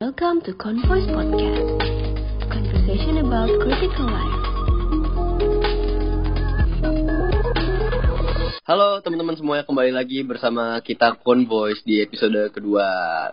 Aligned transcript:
Welcome 0.00 0.42
to 0.42 0.54
Convoice 0.54 1.10
Podcast, 1.10 2.52
conversation 2.52 3.18
about 3.18 3.48
critical 3.60 4.06
life. 4.06 4.37
Halo 8.68 9.00
teman-teman 9.00 9.32
semuanya 9.32 9.64
kembali 9.64 9.96
lagi 9.96 10.20
bersama 10.28 10.76
kita 10.84 11.16
Convoice 11.24 11.80
di 11.88 12.04
episode 12.04 12.52
kedua. 12.52 12.84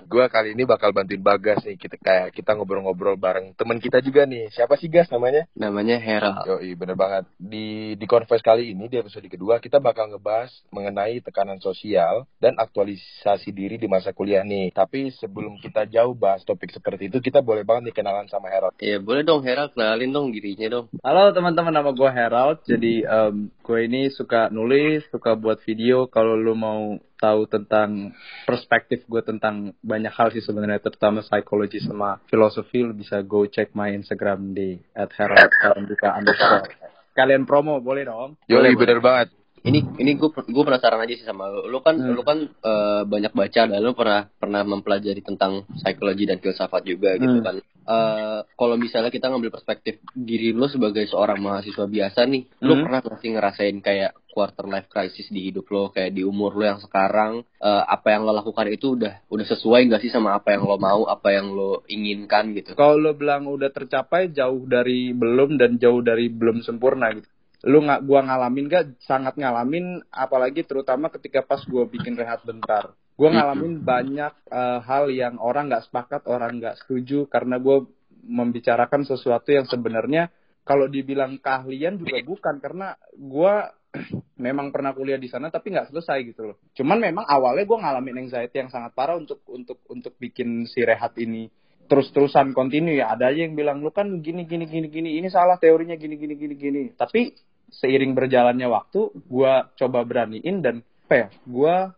Gue 0.08 0.24
kali 0.32 0.56
ini 0.56 0.64
bakal 0.64 0.96
bantuin 0.96 1.20
Bagas 1.20 1.60
nih 1.68 1.76
kita 1.76 2.00
kayak 2.00 2.32
kita 2.32 2.56
ngobrol-ngobrol 2.56 3.20
bareng 3.20 3.52
teman 3.52 3.84
kita 3.84 4.00
juga 4.00 4.24
nih. 4.24 4.48
Siapa 4.56 4.80
sih 4.80 4.88
Gas 4.88 5.12
namanya? 5.12 5.44
Namanya 5.52 6.00
Hera. 6.00 6.40
Yo, 6.48 6.64
bener 6.80 6.96
banget. 6.96 7.28
Di 7.36 8.00
di 8.00 8.06
Converse 8.08 8.48
kali 8.48 8.72
ini 8.72 8.88
di 8.88 8.96
episode 8.96 9.28
kedua 9.28 9.60
kita 9.60 9.84
bakal 9.84 10.08
ngebahas 10.16 10.56
mengenai 10.72 11.20
tekanan 11.20 11.60
sosial 11.60 12.32
dan 12.40 12.56
aktualisasi 12.56 13.52
diri 13.52 13.76
di 13.76 13.92
masa 13.92 14.16
kuliah 14.16 14.48
nih. 14.48 14.72
Tapi 14.72 15.12
sebelum 15.20 15.60
kita 15.60 15.84
jauh 15.92 16.16
bahas 16.16 16.48
topik 16.48 16.72
seperti 16.72 17.12
itu, 17.12 17.20
kita 17.20 17.44
boleh 17.44 17.68
banget 17.68 17.92
nih 17.92 17.96
kenalan 18.00 18.32
sama 18.32 18.48
Harold. 18.48 18.80
Iya 18.80 19.04
boleh 19.04 19.28
dong 19.28 19.44
Hera 19.44 19.68
kenalin 19.68 20.16
dong 20.16 20.32
dirinya 20.32 20.80
dong. 20.80 20.88
Halo 21.04 21.36
teman-teman, 21.36 21.76
nama 21.76 21.92
gue 21.92 22.08
Herald. 22.08 22.64
Jadi 22.64 23.04
um, 23.04 23.52
gue 23.52 23.80
ini 23.84 24.08
suka 24.16 24.48
nulis, 24.48 25.04
suka 25.12 25.25
buat 25.34 25.66
video. 25.66 26.06
Kalau 26.06 26.38
lu 26.38 26.54
mau 26.54 26.94
tahu 27.18 27.50
tentang 27.50 28.14
perspektif 28.46 29.02
gue 29.10 29.26
tentang 29.26 29.74
banyak 29.82 30.14
hal 30.14 30.30
sih 30.30 30.46
sebenarnya, 30.46 30.78
terutama 30.78 31.26
psikologi 31.26 31.82
sama 31.82 32.22
filosofi, 32.30 32.86
lu 32.86 32.94
bisa 32.94 33.26
go 33.26 33.50
check 33.50 33.74
my 33.74 33.90
Instagram 33.90 34.54
di 34.54 34.78
@herald_underscore. 34.94 36.70
Kalian 37.16 37.48
promo 37.48 37.80
boleh 37.80 38.06
dong? 38.06 38.36
Yo, 38.46 38.60
Boleh, 38.60 38.76
bener 38.76 39.00
banget. 39.02 39.34
Ini 39.66 39.82
ini 39.98 40.14
gue 40.14 40.30
gue 40.30 40.64
penasaran 40.68 41.02
aja 41.02 41.14
sih 41.18 41.26
sama 41.26 41.50
lu. 41.50 41.66
Lu 41.66 41.82
kan 41.82 41.98
Hmm. 41.98 42.14
lu 42.14 42.22
kan 42.22 42.38
eh, 42.46 43.02
banyak 43.02 43.34
baca 43.34 43.62
dan 43.66 43.80
lu 43.82 43.98
pernah 43.98 44.30
pernah 44.38 44.62
mempelajari 44.62 45.26
tentang 45.26 45.66
psikologi 45.74 46.30
dan 46.30 46.38
filsafat 46.38 46.86
juga 46.86 47.18
gitu 47.18 47.42
Hmm. 47.42 47.42
kan. 47.42 47.56
Eh, 47.66 48.40
kalau 48.54 48.78
misalnya 48.78 49.10
kita 49.10 49.26
ngambil 49.26 49.50
perspektif 49.50 50.06
diri 50.14 50.54
lu 50.54 50.70
sebagai 50.70 51.10
seorang 51.10 51.42
mahasiswa 51.42 51.90
biasa 51.90 52.30
nih, 52.30 52.46
lu 52.62 52.78
Hmm. 52.78 52.84
pernah 52.86 53.00
nggak 53.02 53.18
sih 53.18 53.30
ngerasain 53.34 53.78
kayak 53.82 54.12
quarter 54.36 54.68
life 54.68 54.92
crisis 54.92 55.32
di 55.32 55.48
hidup 55.48 55.72
lo 55.72 55.88
kayak 55.96 56.12
di 56.12 56.28
umur 56.28 56.52
lo 56.60 56.68
yang 56.68 56.84
sekarang 56.84 57.48
eh, 57.64 57.84
apa 57.88 58.12
yang 58.12 58.28
lo 58.28 58.36
lakukan 58.36 58.68
itu 58.68 59.00
udah 59.00 59.24
udah 59.32 59.46
sesuai 59.48 59.88
nggak 59.88 60.04
sih 60.04 60.12
sama 60.12 60.36
apa 60.36 60.52
yang 60.52 60.68
lo 60.68 60.76
mau, 60.76 61.08
apa 61.08 61.32
yang 61.32 61.56
lo 61.56 61.88
inginkan 61.88 62.52
gitu. 62.52 62.76
Kalau 62.76 63.00
lu 63.00 63.16
bilang 63.16 63.48
udah 63.48 63.72
tercapai, 63.72 64.36
jauh 64.36 64.68
dari 64.68 65.16
belum 65.16 65.56
dan 65.56 65.80
jauh 65.80 66.04
dari 66.04 66.28
belum 66.28 66.60
sempurna 66.68 67.16
gitu. 67.16 67.32
Lu 67.66 67.82
nggak 67.82 68.04
gua 68.04 68.22
ngalamin 68.28 68.68
gak? 68.68 68.84
Sangat 69.08 69.40
ngalamin, 69.40 70.04
apalagi 70.12 70.68
terutama 70.68 71.08
ketika 71.10 71.42
pas 71.42 71.64
gua 71.66 71.88
bikin 71.88 72.14
rehat 72.20 72.44
bentar. 72.44 72.94
Gua 73.16 73.32
Hmm. 73.32 73.40
ngalamin 73.40 73.74
banyak 73.82 74.34
eh, 74.52 74.80
hal 74.84 75.08
yang 75.10 75.40
orang 75.40 75.72
nggak 75.72 75.88
sepakat, 75.88 76.28
orang 76.28 76.60
nggak 76.60 76.84
setuju 76.84 77.26
karena 77.32 77.56
gua 77.58 77.88
membicarakan 78.26 79.06
sesuatu 79.06 79.54
yang 79.54 79.70
sebenarnya 79.70 80.34
kalau 80.66 80.90
dibilang 80.90 81.38
keahlian 81.38 82.02
juga 82.02 82.18
bukan 82.26 82.58
karena 82.58 82.98
gua 83.18 83.70
memang 84.36 84.72
pernah 84.72 84.92
kuliah 84.92 85.20
di 85.20 85.32
sana 85.32 85.48
tapi 85.48 85.72
nggak 85.72 85.92
selesai 85.92 86.18
gitu 86.28 86.54
loh. 86.54 86.58
Cuman 86.76 87.00
memang 87.00 87.26
awalnya 87.28 87.64
gua 87.68 87.80
ngalamin 87.88 88.28
anxiety 88.28 88.62
yang 88.62 88.72
sangat 88.72 88.92
parah 88.96 89.16
untuk 89.16 89.44
untuk 89.52 89.84
untuk 89.88 90.14
bikin 90.20 90.68
si 90.68 90.84
rehat 90.84 91.16
ini 91.20 91.48
terus-terusan 91.86 92.54
kontinu 92.58 92.90
ya 92.90 93.14
ada 93.14 93.30
aja 93.30 93.46
yang 93.46 93.54
bilang 93.54 93.82
lu 93.82 93.94
kan 93.94 94.10
gini 94.22 94.46
gini 94.50 94.66
gini 94.66 94.90
gini 94.90 95.10
ini 95.22 95.30
salah 95.30 95.62
teorinya 95.62 95.94
gini 95.94 96.18
gini 96.18 96.34
gini 96.34 96.56
gini 96.58 96.82
tapi 96.98 97.34
seiring 97.70 98.18
berjalannya 98.18 98.66
waktu 98.66 99.14
gua 99.30 99.70
coba 99.78 100.02
beraniin 100.02 100.66
dan 100.66 100.82
apa 101.06 101.14
ya 101.14 101.28
gua 101.46 101.94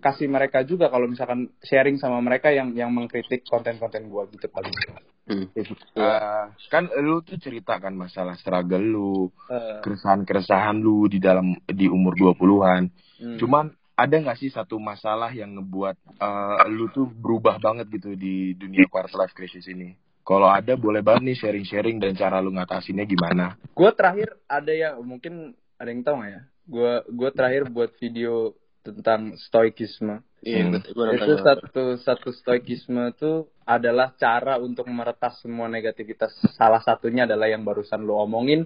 kasih 0.00 0.28
mereka 0.30 0.62
juga 0.62 0.88
kalau 0.92 1.08
misalkan 1.10 1.50
sharing 1.64 1.96
sama 1.98 2.20
mereka 2.20 2.52
yang 2.52 2.72
yang 2.76 2.92
mengkritik 2.92 3.42
konten-konten 3.48 4.08
gua 4.08 4.26
gitu 4.30 4.46
paling 4.50 4.72
Hmm. 5.26 5.50
Eh, 5.58 6.44
kan 6.70 6.86
lu 7.02 7.18
tuh 7.26 7.34
cerita 7.42 7.82
kan 7.82 7.90
masalah 7.98 8.38
struggle 8.38 8.78
lu, 8.78 9.26
Eh, 9.50 9.82
keresahan-keresahan 9.82 10.78
lu 10.78 11.10
di 11.10 11.18
dalam 11.18 11.50
di 11.66 11.90
umur 11.90 12.14
20-an. 12.14 12.86
hmm. 13.18 13.34
Cuman 13.42 13.74
ada 13.98 14.14
nggak 14.14 14.38
sih 14.38 14.54
satu 14.54 14.78
masalah 14.78 15.34
yang 15.34 15.58
ngebuat 15.58 15.98
eh, 16.22 16.70
lu 16.70 16.86
tuh 16.94 17.10
berubah 17.10 17.58
banget 17.58 17.90
gitu 17.98 18.14
di 18.14 18.54
dunia 18.54 18.86
quarter 18.86 19.18
life 19.18 19.34
crisis 19.34 19.66
ini? 19.66 19.98
Kalau 20.22 20.46
ada 20.46 20.78
boleh 20.78 21.02
banget 21.02 21.26
nih 21.26 21.38
sharing-sharing 21.42 21.98
dan 21.98 22.14
cara 22.14 22.38
lu 22.38 22.54
ngatasinnya 22.54 23.02
gimana? 23.02 23.58
gue 23.58 23.90
terakhir 23.98 24.30
ada 24.46 24.70
yang 24.70 25.02
mungkin 25.02 25.58
ada 25.74 25.90
yang 25.90 26.06
tahu 26.06 26.22
nggak 26.22 26.32
ya 26.32 26.42
gue 26.66 26.92
gue 27.14 27.30
terakhir 27.30 27.62
buat 27.70 27.90
video 27.98 28.54
tentang 28.94 29.34
stoikisme. 29.38 30.22
Iya, 30.46 30.68
Hmm. 30.68 30.72
betul. 30.78 31.06
Itu 31.16 31.32
satu 31.42 31.82
satu 31.98 32.28
stoikisme 32.30 33.10
itu 33.10 33.50
adalah 33.66 34.14
cara 34.14 34.62
untuk 34.62 34.86
meretas 34.86 35.42
semua 35.42 35.66
negativitas. 35.66 36.30
Salah 36.54 36.78
satunya 36.78 37.26
adalah 37.26 37.50
yang 37.50 37.66
barusan 37.66 38.06
lo 38.06 38.22
omongin 38.22 38.62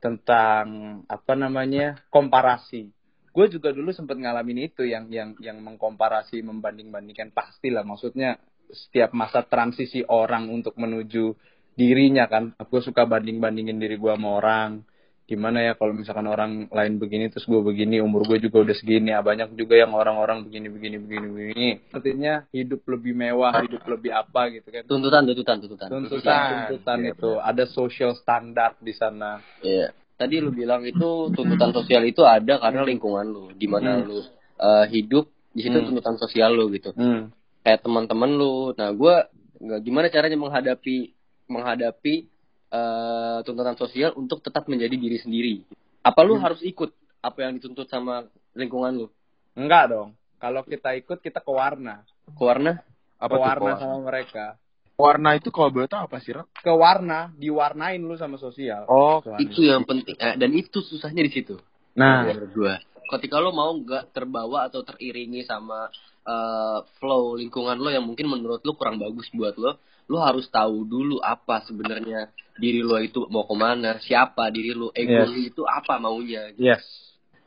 tentang 0.00 1.00
apa 1.04 1.34
namanya 1.34 2.00
komparasi. 2.08 2.88
Gue 3.34 3.46
juga 3.52 3.70
dulu 3.70 3.92
sempat 3.92 4.16
ngalamin 4.16 4.72
itu 4.72 4.88
yang 4.88 5.10
yang 5.12 5.36
yang 5.38 5.60
mengkomparasi 5.60 6.40
membanding 6.40 6.88
bandingkan 6.88 7.30
pastilah 7.30 7.84
maksudnya 7.84 8.40
setiap 8.72 9.12
masa 9.12 9.44
transisi 9.44 10.00
orang 10.08 10.48
untuk 10.48 10.74
menuju 10.80 11.36
dirinya 11.76 12.24
kan. 12.26 12.56
Gue 12.56 12.80
suka 12.80 13.04
banding 13.04 13.38
bandingin 13.38 13.76
diri 13.76 14.00
gue 14.00 14.10
sama 14.10 14.38
orang 14.40 14.82
gimana 15.28 15.60
ya 15.60 15.76
kalau 15.76 15.92
misalkan 15.92 16.24
orang 16.24 16.72
lain 16.72 16.96
begini 16.96 17.28
terus 17.28 17.44
gue 17.44 17.60
begini 17.60 18.00
umur 18.00 18.24
gue 18.24 18.48
juga 18.48 18.64
udah 18.64 18.72
segini 18.72 19.12
ya 19.12 19.20
banyak 19.20 19.52
juga 19.60 19.76
yang 19.76 19.92
orang-orang 19.92 20.40
begini 20.48 20.72
begini 20.72 20.96
begini 20.96 21.26
begini 21.28 21.68
artinya 21.92 22.48
hidup 22.48 22.80
lebih 22.88 23.12
mewah 23.12 23.52
hidup 23.60 23.84
lebih 23.84 24.16
apa 24.16 24.48
gitu 24.56 24.72
kan 24.72 24.82
tuntutan 24.88 25.28
tuntutan 25.28 25.56
tuntutan. 25.60 25.88
tuntutan 25.92 26.40
tuntutan 26.72 26.96
Iya, 27.04 27.12
itu 27.12 27.30
ada 27.36 27.64
social 27.68 28.16
standard 28.16 28.80
di 28.80 28.96
sana 28.96 29.44
Iya. 29.60 29.92
Tadi 30.18 30.42
lu 30.42 30.50
bilang 30.50 30.82
itu 30.82 31.30
tuntutan 31.30 31.70
sosial 31.70 32.02
itu 32.02 32.26
ada 32.26 32.58
karena 32.58 32.82
lingkungan 32.82 33.22
lu, 33.30 33.54
di 33.54 33.70
mana 33.70 34.02
Hmm. 34.02 34.10
lu 34.10 34.18
eh, 34.58 34.84
hidup 34.90 35.30
di 35.54 35.62
situ 35.62 35.78
Hmm. 35.78 35.94
tuntutan 35.94 36.18
sosial 36.18 36.58
lu 36.58 36.74
gitu. 36.74 36.90
hmm. 36.90 37.30
Kayak 37.62 37.86
teman-teman 37.86 38.34
lu. 38.34 38.74
Nah, 38.74 38.90
nggak 38.90 39.80
gimana 39.86 40.10
caranya 40.10 40.34
menghadapi 40.34 41.14
menghadapi 41.46 42.26
eh, 42.68 43.38
tuntutan 43.42 43.74
sosial 43.74 44.12
untuk 44.14 44.38
tetap 44.38 44.66
menjadi 44.66 44.92
diri 44.92 45.16
sendiri. 45.16 45.54
Apa 46.00 46.20
lu 46.22 46.36
Hmm. 46.36 46.44
harus 46.44 46.60
ikut 46.60 46.92
apa 47.18 47.38
yang 47.42 47.56
dituntut 47.56 47.86
sama 47.86 48.24
lingkungan 48.52 48.94
lu? 48.94 49.06
enggak 49.52 49.90
dong 49.90 50.14
kalau 50.38 50.62
kita 50.62 50.94
ikut 50.94 51.18
kita 51.18 51.42
ke 51.42 51.50
warna 51.50 52.06
Ke 52.28 52.42
warna? 52.44 52.78
ke 52.78 52.86
Apa 53.18 53.34
tuh 53.34 53.42
warna 53.42 53.72
sama 53.76 53.96
mereka 54.00 54.54
Warna 54.94 55.34
itu 55.34 55.50
kalau 55.50 55.70
boleh 55.70 55.86
tahu 55.86 56.02
apa 56.04 56.18
sih, 56.18 56.30
Rok? 56.30 56.46
ke 56.54 56.70
warna 56.70 57.30
diwarnain 57.34 57.98
lu 57.98 58.14
sama 58.14 58.34
sosial 58.34 58.86
Oh, 58.86 59.18
Ke. 59.18 59.34
Itu 59.40 59.62
yang 59.62 59.82
penting. 59.82 60.14
Eh, 60.14 60.34
dan 60.34 60.50
itu 60.52 60.78
susahnya 60.80 61.22
di 61.22 61.32
situ. 61.32 61.58
nah 61.92 62.22
menurut 62.24 62.50
gua. 62.52 62.74
Ketika 63.08 63.38
lo 63.38 63.50
mau 63.50 63.70
nggak 63.72 64.12
terbawa 64.12 64.66
atau 64.66 64.82
teriringi 64.82 65.42
sama 65.42 65.90
eh, 66.22 66.78
flow 66.98 67.34
lingkungan 67.34 67.78
lo 67.78 67.90
yang 67.90 68.06
mungkin 68.06 68.26
menurut 68.26 68.62
lo 68.62 68.74
kurang 68.74 68.98
bagus 68.98 69.26
buat 69.32 69.54
lo, 69.54 69.82
lo 70.08 70.18
harus 70.18 70.48
tahu 70.48 70.82
dulu 70.82 71.20
apa 71.20 71.62
sebenarnya 71.62 72.32
diri 72.56 72.80
lo 72.80 72.96
itu 72.98 73.28
mau 73.28 73.44
ke 73.44 73.54
mana, 73.54 74.00
siapa 74.00 74.48
diri 74.48 74.72
lo, 74.72 74.88
ego 74.90 75.12
Yes. 75.14 75.28
lo 75.28 75.36
itu 75.38 75.62
apa 75.62 76.00
maunya. 76.00 76.50
yes 76.56 76.82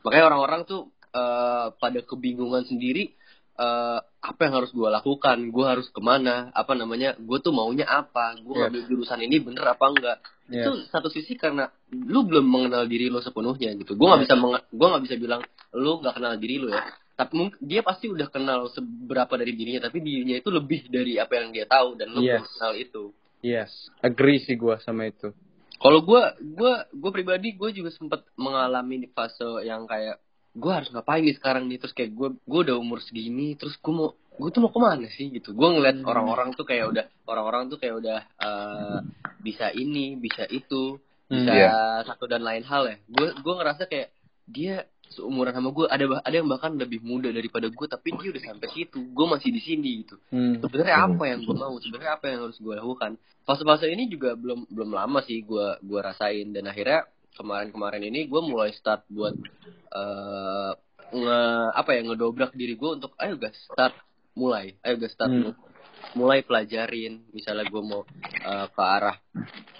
Makanya 0.00 0.30
orang-orang 0.30 0.62
tuh 0.64 0.88
eh, 1.12 1.66
pada 1.74 2.00
kebingungan 2.00 2.64
sendiri 2.64 3.12
eh, 3.52 3.98
apa 4.00 4.40
yang 4.40 4.54
harus 4.56 4.70
gua 4.70 4.88
lakukan, 4.88 5.36
gua 5.50 5.74
harus 5.76 5.90
ke 5.90 6.00
mana, 6.00 6.48
apa 6.54 6.72
namanya, 6.72 7.12
gue 7.18 7.38
tuh 7.38 7.50
maunya 7.50 7.84
apa, 7.84 8.38
gue 8.38 8.54
Yes. 8.54 8.60
ngambil 8.64 8.82
jurusan 8.88 9.20
ini 9.20 9.36
bener 9.38 9.64
apa 9.68 9.84
enggak 9.84 10.18
yes 10.48 10.62
itu 10.62 10.70
satu 10.88 11.08
sisi 11.08 11.32
karena 11.34 11.66
lu 11.90 12.22
belum 12.22 12.44
mengenal 12.44 12.84
diri 12.84 13.08
lo 13.08 13.18
sepenuhnya 13.18 13.72
gitu 13.74 13.94
gue 13.94 14.06
nggak 14.06 14.22
bisa 14.24 14.34
menge- 14.34 14.66
gua 14.70 14.86
nggak 14.94 15.04
bisa 15.06 15.16
bilang 15.16 15.40
lu 15.72 15.98
nggak 15.98 16.14
kenal 16.14 16.34
diri 16.36 16.56
lo 16.60 16.68
ya 16.70 16.82
tapi 17.22 17.32
mungkin 17.32 17.58
dia 17.60 17.80
pasti 17.80 18.06
udah 18.06 18.26
kenal 18.26 18.66
seberapa 18.68 19.30
dari 19.32 19.52
dirinya 19.52 19.86
tapi 19.86 19.98
dirinya 19.98 20.34
itu 20.34 20.50
lebih 20.50 20.86
dari 20.86 21.16
apa 21.16 21.32
yang 21.36 21.48
dia 21.50 21.64
tahu 21.64 21.94
dan 21.94 22.10
lu 22.10 22.20
Yes. 22.20 22.42
kenal 22.50 22.72
itu 22.74 23.02
yes 23.40 23.70
agree 24.00 24.38
sih 24.38 24.54
gua 24.54 24.78
sama 24.78 25.06
itu 25.06 25.30
kalau 25.76 25.98
gue 26.00 26.22
gue 26.52 26.72
gue 26.92 27.10
pribadi 27.10 27.52
gue 27.52 27.70
juga 27.72 27.90
sempat 27.90 28.22
mengalami 28.36 29.06
fase 29.08 29.42
yang 29.62 29.82
kayak 29.84 30.18
gue 30.52 30.68
harus 30.68 30.90
ngapain 30.90 31.22
nih 31.22 31.34
sekarang 31.34 31.64
nih 31.64 31.78
terus 31.78 31.90
kayak 31.90 32.12
gue 32.12 32.28
gue 32.36 32.60
udah 32.60 32.76
umur 32.76 32.98
segini 33.00 33.54
terus 33.54 33.74
gue 33.76 33.90
mau 33.90 34.10
gue 34.32 34.48
tuh 34.48 34.60
mau 34.60 34.70
ke 34.70 34.78
mana 34.78 35.06
sih 35.08 35.28
gitu 35.28 35.52
gue 35.52 35.68
ngeliat 35.68 35.98
Hmm. 35.98 36.06
orang-orang 36.06 36.52
tuh 36.52 36.62
kayak 36.62 36.86
udah 36.88 37.04
orang-orang 37.24 37.66
tuh 37.66 37.76
kayak 37.76 37.98
udah 37.98 38.18
eh, 38.20 38.98
bisa 39.38 39.70
ini 39.70 40.14
bisa 40.16 40.46
itu 40.46 40.98
Hmm. 41.26 41.34
bisa 41.40 41.50
Iya. 41.50 41.72
satu 42.04 42.28
dan 42.28 42.40
lain 42.40 42.62
hal 42.62 42.86
ya 42.86 42.96
gue 43.08 43.28
gue 43.34 43.54
ngerasa 43.56 43.82
kayak 43.86 44.08
dia 44.44 44.84
seumuran 45.12 45.52
sama 45.52 45.70
gue 45.70 45.86
ada 45.86 46.04
ada 46.24 46.34
yang 46.34 46.48
bahkan 46.48 46.72
lebih 46.74 47.04
muda 47.04 47.28
daripada 47.28 47.68
gue 47.68 47.86
tapi 47.86 48.16
dia 48.16 48.32
udah 48.32 48.42
sampai 48.42 48.68
situ 48.72 48.98
gue 49.12 49.26
masih 49.28 49.50
di 49.52 49.60
sini 49.60 49.90
gitu 50.02 50.16
Hmm. 50.32 50.58
sebenarnya 50.58 50.96
Hmm. 50.96 51.08
apa 51.14 51.24
yang 51.28 51.40
gue 51.44 51.54
mau 51.54 51.76
sebenarnya 51.76 52.12
apa 52.16 52.24
yang 52.26 52.38
harus 52.48 52.58
gue 52.58 52.74
lakukan 52.74 53.12
fase-fase 53.44 53.86
ini 53.86 54.08
juga 54.08 54.32
belum 54.34 54.66
belum 54.72 54.90
lama 54.90 55.20
sih 55.22 55.44
gue 55.44 55.66
gua 55.84 56.00
rasain 56.02 56.50
dan 56.50 56.64
akhirnya 56.66 57.04
kemarin-kemarin 57.32 58.02
ini 58.08 58.26
gue 58.26 58.40
mulai 58.40 58.72
start 58.72 59.04
buat 59.08 59.36
eh 59.92 60.72
nge 61.12 61.40
apa 61.76 61.90
ya 61.92 62.00
ngedobrak 62.08 62.56
diri 62.56 62.72
gue 62.72 62.90
untuk 62.96 63.12
ayo 63.20 63.36
guys 63.36 63.56
start 63.68 63.92
mulai 64.32 64.80
ayo 64.80 64.96
guys 64.96 65.12
start 65.12 65.28
Hmm. 65.28 65.52
Mulai. 66.14 66.40
pelajarin 66.42 67.26
misalnya 67.32 67.64
gue 67.66 67.82
mau 67.82 68.02
uh, 68.46 68.66
ke 68.68 68.82
arah 68.82 69.16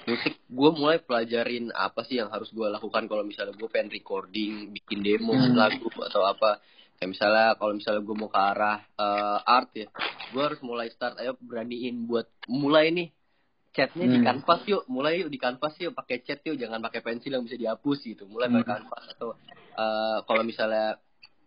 musik 0.03 0.35
gue 0.51 0.71
mulai 0.75 0.99
pelajarin 0.99 1.71
apa 1.71 2.03
sih 2.03 2.19
yang 2.19 2.31
harus 2.31 2.51
gue 2.51 2.67
lakukan 2.67 3.07
kalau 3.07 3.23
misalnya 3.23 3.55
gue 3.55 3.69
pengen 3.71 3.91
recording 3.95 4.75
bikin 4.75 5.01
demo 5.03 5.35
Hmm. 5.35 5.55
lagu 5.55 5.87
atau 6.03 6.27
apa 6.27 6.59
kayak 6.99 7.11
misalnya 7.15 7.47
kalau 7.55 7.75
misalnya 7.75 8.03
gue 8.03 8.17
mau 8.19 8.31
ke 8.31 8.41
arah 8.41 8.79
uh, 8.99 9.39
art 9.47 9.71
ya 9.75 9.87
gue 10.35 10.43
harus 10.43 10.59
mulai 10.63 10.91
start 10.91 11.19
ayo 11.23 11.39
beraniin 11.39 12.07
buat 12.07 12.27
mulai 12.51 12.91
nih 12.91 13.09
chatnya 13.73 14.05
di 14.11 14.19
Hmm. 14.21 14.27
kanvas 14.43 14.63
yuk 14.69 14.83
mulai 14.91 15.23
yuk 15.23 15.31
di 15.31 15.39
kanvas 15.39 15.75
yuk 15.81 15.95
pakai 15.95 16.21
chat 16.27 16.43
yuk 16.45 16.59
jangan 16.59 16.83
pakai 16.83 17.01
pensil 17.01 17.33
yang 17.33 17.47
bisa 17.47 17.57
dihapus 17.57 17.99
gitu 18.03 18.27
mulai 18.27 18.51
pakai 18.51 18.67
Hmm. 18.67 18.75
kanvas 18.83 19.05
atau 19.17 19.29
uh, 19.79 20.19
kalau 20.27 20.43
misalnya 20.43 20.99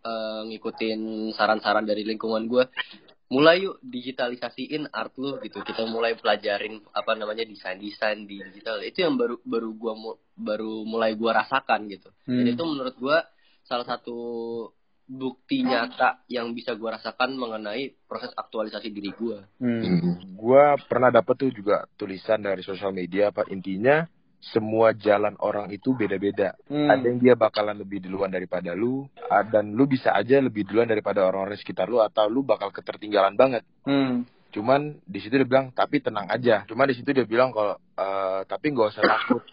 uh, 0.02 0.42
ngikutin 0.48 1.32
saran-saran 1.36 1.84
dari 1.84 2.08
lingkungan 2.08 2.48
gue 2.48 2.64
mulai 3.26 3.66
yuk 3.66 3.82
digitalisasiin 3.82 4.94
art 4.94 5.18
lu 5.18 5.42
gitu. 5.42 5.62
Kita 5.62 5.86
mulai 5.90 6.14
pelajarin 6.14 6.82
apa 6.94 7.18
namanya 7.18 7.42
desain 7.42 7.82
desain 7.82 8.24
di 8.24 8.38
digital. 8.42 8.82
Itu 8.86 9.02
yang 9.02 9.18
baru 9.18 9.42
baru 9.42 9.70
gua 9.74 9.94
mu- 9.98 10.20
baru 10.38 10.86
mulai 10.86 11.18
gua 11.18 11.42
rasakan 11.42 11.90
gitu. 11.90 12.14
Dan 12.26 12.46
Hmm. 12.46 12.54
itu 12.54 12.64
menurut 12.64 12.96
gua 12.98 13.26
salah 13.66 13.86
satu 13.86 14.18
bukti 15.06 15.62
nyata 15.62 16.26
yang 16.26 16.54
bisa 16.54 16.74
gua 16.74 16.98
rasakan 16.98 17.38
mengenai 17.38 17.94
proses 18.06 18.34
aktualisasi 18.34 18.90
diri 18.90 19.14
gua. 19.14 19.42
Hmm. 19.58 20.22
Gua 20.34 20.78
pernah 20.82 21.10
dapet 21.10 21.34
tuh 21.38 21.52
juga 21.54 21.86
tulisan 21.98 22.42
dari 22.42 22.62
sosial 22.62 22.94
media 22.94 23.34
apa 23.34 23.46
intinya 23.50 24.06
semua 24.54 24.94
jalan 24.94 25.34
orang 25.42 25.74
itu 25.74 25.98
beda-beda. 25.98 26.54
Hmm. 26.70 26.92
Ada 26.92 27.06
yang 27.06 27.20
dia 27.22 27.34
bakalan 27.34 27.78
lebih 27.82 28.06
duluan 28.06 28.30
daripada 28.30 28.78
lu, 28.78 29.10
ah, 29.32 29.42
dan 29.42 29.74
lu 29.74 29.90
bisa 29.90 30.14
aja 30.14 30.38
lebih 30.38 30.68
duluan 30.70 30.86
daripada 30.86 31.26
orang-orang 31.26 31.58
sekitar 31.58 31.90
lu 31.90 31.98
atau 32.04 32.30
lu 32.30 32.46
bakal 32.46 32.70
ketertinggalan 32.70 33.34
banget. 33.34 33.66
Hmm. 33.88 34.28
Cuman 34.54 35.02
di 35.04 35.20
situ 35.20 35.36
dia 35.36 35.48
bilang 35.48 35.74
tapi 35.74 36.00
tenang 36.00 36.30
aja. 36.32 36.64
Cuman 36.70 36.88
di 36.88 36.96
situ 36.96 37.10
dia 37.12 37.26
bilang 37.26 37.52
kalau 37.52 37.76
eh, 37.76 38.42
tapi 38.46 38.72
nggak 38.72 38.88
usah 38.94 39.04
takut 39.04 39.44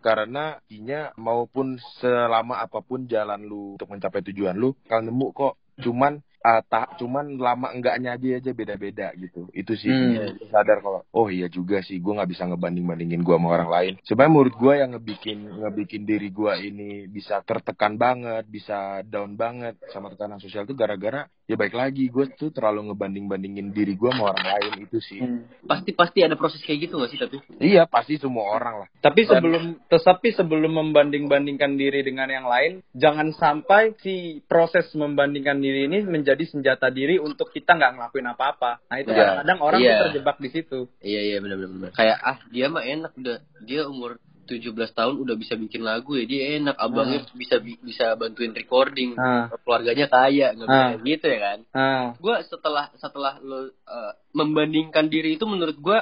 karena 0.00 0.56
intinya 0.72 1.12
maupun 1.20 1.76
selama 2.00 2.64
apa 2.64 2.80
pun 2.80 3.04
jalan 3.04 3.44
lu 3.44 3.76
untuk 3.76 3.92
mencapai 3.92 4.24
tujuan 4.32 4.56
lu 4.56 4.72
kalau 4.88 5.04
nemu 5.04 5.26
kok 5.36 5.54
cuman 5.84 6.24
eh, 6.40 6.62
tak 6.66 6.96
cuman 6.96 7.36
lama 7.36 7.68
enggaknya 7.72 8.16
dia 8.16 8.40
aja 8.40 8.50
beda-beda 8.56 9.12
gitu. 9.16 9.48
Itu 9.52 9.76
sih. 9.76 9.92
Hmm. 9.92 10.36
Sadar 10.48 10.80
kalau 10.80 11.04
oh 11.12 11.28
iya 11.28 11.46
juga 11.46 11.84
sih 11.84 12.00
gue 12.00 12.12
nggak 12.16 12.30
bisa 12.30 12.48
ngebanding 12.48 12.86
bandingin 12.88 13.22
gue 13.22 13.36
sama 13.36 13.48
orang 13.56 13.70
lain. 13.70 13.92
Sebenarnya 14.04 14.32
menurut 14.32 14.54
gue 14.56 14.74
yang 14.76 14.90
ngebikin 14.96 15.38
ngebikin 15.60 16.02
diri 16.08 16.28
gue 16.32 16.52
ini 16.64 16.90
bisa 17.06 17.44
tertekan 17.44 18.00
banget 18.00 18.44
bisa 18.48 19.04
down 19.04 19.36
banget 19.36 19.76
sama 19.92 20.08
tekanan 20.12 20.40
sosial 20.40 20.64
tuh 20.64 20.76
gara-gara 20.76 21.28
ya 21.50 21.58
baik 21.58 21.74
lagi 21.74 22.06
gue 22.06 22.30
tuh 22.32 22.48
terlalu 22.48 22.86
ngebanding 22.86 23.26
bandingin 23.26 23.74
diri 23.74 23.92
gue 23.92 24.06
sama 24.06 24.30
orang 24.30 24.46
lain 24.48 24.86
itu 24.86 24.98
sih 25.00 25.18
Hmm. 25.18 25.50
pasti 25.66 25.90
pasti 25.90 26.22
ada 26.22 26.34
proses 26.34 26.62
kayak 26.62 26.86
gitu 26.86 26.94
gak 26.96 27.10
sih 27.10 27.18
tapi 27.18 27.42
iya 27.58 27.84
pasti 27.84 28.14
semua 28.16 28.46
orang 28.48 28.86
lah 28.86 28.88
Tapi 29.00 29.26
Dan- 29.26 29.30
sebelum 29.34 29.62
tetapi 29.84 30.28
sebelum 30.30 30.70
membanding-bandingkan 30.70 31.74
diri 31.74 32.00
dengan 32.00 32.28
yang 32.28 32.44
lain, 32.44 32.84
jangan 32.92 33.32
sampai 33.32 33.96
si 33.96 34.14
proses 34.44 34.86
membandingkan 34.92 35.56
diri 35.56 35.86
ini 35.86 36.04
menjadi 36.04 36.44
senjata 36.44 36.86
diri 36.88 37.16
untuk 37.16 37.48
kita 37.48 37.74
nggak 37.74 37.96
ngelakuin 37.96 38.28
apa-apa. 38.28 38.78
Nah 38.84 38.96
itu 38.96 39.10
Iya. 39.10 39.40
kadang 39.40 39.58
orang 39.58 39.80
Iya. 39.80 39.90
tuh 39.90 40.02
terjebak 40.06 40.36
di 40.38 40.48
situ. 40.48 40.78
iya 41.00 41.20
iya 41.24 41.36
benar 41.38 41.56
benar 41.56 41.70
benar. 41.72 41.90
kayak 41.92 42.18
ah 42.20 42.38
dia 42.46 42.66
mah 42.68 42.84
enak 42.84 43.12
udah 43.14 43.38
dia 43.60 43.82
umur 43.84 44.20
17 44.46 44.72
tahun 44.96 45.14
udah 45.20 45.36
bisa 45.36 45.54
bikin 45.54 45.82
lagu 45.82 46.16
ya 46.16 46.24
dia 46.24 46.56
enak. 46.58 46.76
Abangnya 46.76 47.26
bisa 47.34 47.58
bi- 47.58 47.80
bisa 47.80 48.14
bantuin 48.14 48.54
recording. 48.54 49.14
Ah. 49.14 49.52
keluarganya 49.62 50.06
kaya 50.06 50.52
nggak 50.56 50.66
bisa 50.66 50.82
kayak 50.90 51.02
gitu 51.06 51.26
ya 51.28 51.38
kan? 51.38 51.58
Ah, 51.70 52.04
gue 52.18 52.36
setelah 52.46 52.86
setelah 52.96 53.38
lo 53.42 53.68
uh, 53.86 54.12
membandingkan 54.34 55.06
diri 55.06 55.36
itu 55.38 55.44
menurut 55.46 55.76
gue 55.78 55.98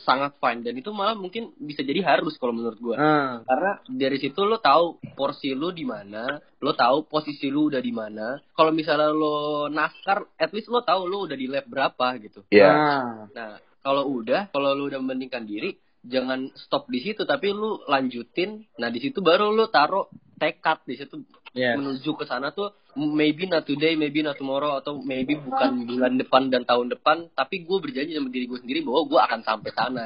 sangat 0.00 0.32
fine. 0.40 0.64
Dan 0.64 0.80
itu 0.80 0.88
malah 0.96 1.12
mungkin 1.12 1.52
bisa 1.60 1.84
jadi 1.84 2.00
harus 2.00 2.40
kalau 2.40 2.56
menurut 2.56 2.80
gue 2.80 2.96
ah, 2.96 3.44
karena 3.44 3.72
dari 3.84 4.16
situ 4.16 4.40
lo 4.44 4.58
tahu 4.58 4.96
porsi 5.12 5.52
lo 5.52 5.70
di 5.70 5.84
mana 5.84 6.40
lo 6.60 6.72
tahu 6.72 7.04
posisi 7.04 7.52
lo 7.52 7.68
udah 7.68 7.80
di 7.84 7.92
mana. 7.92 8.40
Kalau 8.56 8.72
misalnya 8.72 9.12
lo 9.12 9.68
naskar 9.68 10.24
at 10.40 10.50
least 10.56 10.72
lo 10.72 10.80
tahu 10.80 11.04
lo 11.04 11.28
udah 11.28 11.36
di 11.36 11.46
lab 11.48 11.68
berapa 11.68 12.16
gitu. 12.20 12.44
Iya. 12.48 12.70
ah. 12.72 13.12
nah 13.32 13.50
kalau 13.80 14.08
udah 14.08 14.52
kalau 14.52 14.76
lo 14.76 14.88
udah 14.88 15.00
membandingkan 15.00 15.44
diri 15.44 15.72
jangan 16.04 16.48
stop 16.56 16.88
di 16.88 17.00
situ 17.04 17.28
tapi 17.28 17.52
lo 17.52 17.84
lanjutin 17.84 18.64
nah 18.80 18.88
di 18.88 19.00
situ 19.00 19.20
baru 19.20 19.52
lo 19.52 19.68
taruh 19.68 20.08
tekad 20.40 20.84
di 20.88 20.96
situ 20.96 21.20
Yes. 21.50 21.82
menuju 21.82 22.14
ke 22.14 22.30
sana 22.30 22.54
tuh 22.54 22.70
maybe 22.94 23.46
not 23.50 23.66
today, 23.66 23.98
maybe 23.98 24.22
not 24.22 24.38
tomorrow 24.38 24.78
atau 24.78 25.02
maybe 25.02 25.34
bukan 25.34 25.86
bulan 25.86 26.14
depan 26.18 26.46
dan 26.50 26.62
tahun 26.62 26.94
depan, 26.94 27.30
tapi 27.34 27.66
gue 27.66 27.78
berjanji 27.78 28.14
sama 28.14 28.30
diri 28.30 28.46
gue 28.46 28.58
sendiri 28.62 28.80
bahwa 28.86 29.06
gue 29.06 29.20
akan 29.20 29.40
sampai 29.42 29.70
sana. 29.74 30.02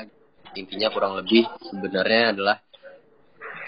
Intinya 0.56 0.88
kurang 0.92 1.20
lebih 1.20 1.44
sebenarnya 1.68 2.36
adalah 2.36 2.56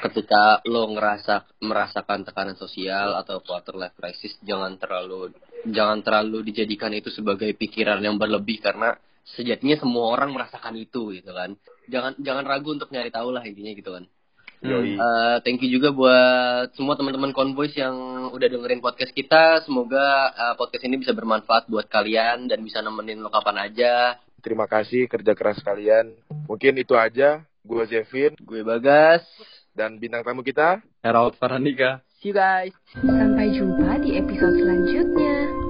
ketika 0.08 0.60
lo 0.68 0.88
ngerasa 0.92 1.64
merasakan 1.64 2.24
tekanan 2.28 2.56
sosial 2.56 3.16
atau 3.16 3.40
quarter 3.40 3.76
life 3.76 3.96
crisis, 3.96 4.36
jangan 4.44 4.76
terlalu 4.80 5.32
jangan 5.68 6.00
terlalu 6.04 6.48
dijadikan 6.52 6.92
itu 6.96 7.12
sebagai 7.12 7.52
pikiran 7.56 7.98
yang 8.00 8.20
berlebih 8.20 8.60
karena 8.60 8.96
sejatinya 9.26 9.76
semua 9.80 10.14
orang 10.16 10.32
merasakan 10.32 10.80
itu 10.80 11.12
gitu 11.12 11.32
kan. 11.32 11.56
Jangan 11.86 12.18
jangan 12.20 12.44
ragu 12.46 12.74
untuk 12.74 12.90
nyari 12.90 13.10
tahu 13.10 13.30
lah 13.34 13.42
intinya 13.46 13.72
gitu 13.74 13.90
kan. 13.94 14.04
Yoi. 14.64 14.96
Uh, 14.96 15.36
thank 15.44 15.60
you 15.60 15.68
juga 15.68 15.92
buat 15.92 16.72
semua 16.72 16.96
teman-teman 16.96 17.30
Convoys 17.36 17.76
yang 17.76 17.94
udah 18.32 18.48
dengerin 18.48 18.80
podcast 18.80 19.12
kita. 19.12 19.60
Semoga 19.62 20.32
uh, 20.32 20.54
podcast 20.56 20.84
ini 20.88 20.96
bisa 20.96 21.12
bermanfaat 21.12 21.68
buat 21.68 21.86
kalian 21.86 22.48
dan 22.48 22.64
bisa 22.64 22.80
nemenin 22.80 23.20
lo 23.20 23.28
kapan 23.28 23.68
aja. 23.68 24.16
Terima 24.40 24.64
kasih 24.64 25.10
kerja 25.10 25.36
keras 25.36 25.60
kalian. 25.60 26.16
Mungkin 26.48 26.80
itu 26.80 26.96
aja. 26.96 27.44
Gue 27.66 27.82
Zevin 27.90 28.38
Gue 28.38 28.62
Bagas. 28.62 29.26
dan 29.76 30.00
bintang 30.00 30.24
tamu 30.24 30.40
kita 30.40 30.80
Herald 31.04 31.36
Faranika. 31.36 32.00
See 32.24 32.32
you 32.32 32.34
guys. 32.34 32.72
Sampai 32.96 33.52
jumpa 33.52 34.00
di 34.00 34.16
episode 34.16 34.56
selanjutnya. 34.56 35.65